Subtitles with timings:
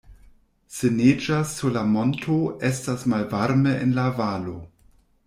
[0.77, 2.39] Se neĝas sur la monto,
[2.71, 4.57] estas malvarme en la valo.